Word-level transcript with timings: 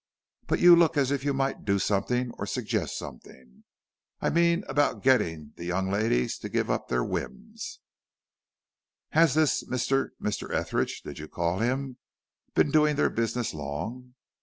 But 0.47 0.59
you 0.59 0.75
look 0.75 0.97
as 0.97 1.11
if 1.11 1.23
you 1.23 1.31
might 1.31 1.63
do 1.63 1.77
something 1.77 2.31
or 2.39 2.47
suggest 2.47 2.97
something. 2.97 3.65
I 4.19 4.31
mean 4.31 4.63
about 4.67 5.03
getting 5.03 5.53
the 5.57 5.65
young 5.65 5.91
ladies 5.91 6.39
to 6.39 6.49
give 6.49 6.71
up 6.71 6.87
their 6.87 7.03
whims." 7.03 7.81
"Has 9.11 9.35
this 9.35 9.63
Mr. 9.65 10.09
Mr. 10.19 10.51
Etheridge, 10.51 11.03
did 11.03 11.19
you 11.19 11.27
call 11.27 11.59
him? 11.59 11.97
been 12.55 12.71
doing 12.71 12.95
their 12.95 13.11
business 13.11 13.53
long?" 13.53 14.15